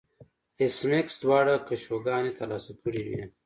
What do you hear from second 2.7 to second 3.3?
کړې وې